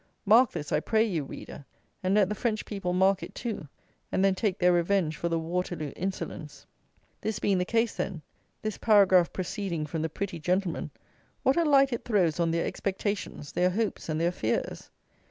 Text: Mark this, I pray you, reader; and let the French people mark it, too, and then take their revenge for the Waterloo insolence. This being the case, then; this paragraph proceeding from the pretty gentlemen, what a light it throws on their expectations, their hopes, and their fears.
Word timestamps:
Mark 0.25 0.51
this, 0.51 0.71
I 0.71 0.79
pray 0.79 1.03
you, 1.03 1.23
reader; 1.23 1.63
and 2.01 2.15
let 2.15 2.27
the 2.27 2.33
French 2.33 2.65
people 2.65 2.91
mark 2.91 3.21
it, 3.21 3.35
too, 3.35 3.67
and 4.11 4.25
then 4.25 4.33
take 4.33 4.57
their 4.57 4.73
revenge 4.73 5.15
for 5.15 5.29
the 5.29 5.37
Waterloo 5.37 5.91
insolence. 5.95 6.65
This 7.21 7.37
being 7.37 7.59
the 7.59 7.65
case, 7.65 7.93
then; 7.97 8.23
this 8.63 8.79
paragraph 8.79 9.31
proceeding 9.31 9.85
from 9.85 10.01
the 10.01 10.09
pretty 10.09 10.39
gentlemen, 10.39 10.89
what 11.43 11.55
a 11.55 11.63
light 11.63 11.93
it 11.93 12.03
throws 12.03 12.39
on 12.39 12.49
their 12.49 12.65
expectations, 12.65 13.51
their 13.51 13.69
hopes, 13.69 14.09
and 14.09 14.19
their 14.19 14.31
fears. 14.31 14.89